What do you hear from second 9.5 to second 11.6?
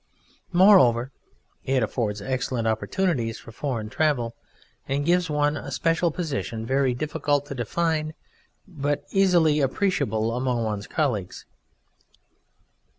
appreciable among one's colleagues.